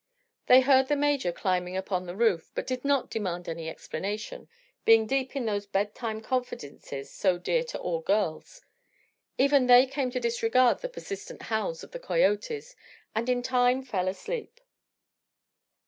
They 0.47 0.61
heard 0.61 0.87
the 0.87 0.95
Major 0.95 1.31
climbing 1.31 1.77
upon 1.77 2.07
the 2.07 2.15
roof, 2.15 2.49
but 2.55 2.65
did 2.65 2.83
not 2.83 3.11
demand 3.11 3.47
any 3.47 3.69
explanation, 3.69 4.49
being 4.83 5.05
deep 5.05 5.35
in 5.35 5.45
those 5.45 5.67
bedtime 5.67 6.21
confidences 6.21 7.11
so 7.13 7.37
dear 7.37 7.63
to 7.65 7.77
all 7.77 8.01
girls. 8.01 8.61
Even 9.37 9.67
they 9.67 9.85
came 9.85 10.09
to 10.09 10.19
disregard 10.19 10.79
the 10.81 10.89
persistent 10.89 11.43
howls 11.53 11.83
of 11.83 11.91
the 11.91 11.99
coyotes, 11.99 12.75
and 13.13 13.29
in 13.29 13.43
time 13.43 13.83
fell 13.83 14.07
asleep. 14.07 14.59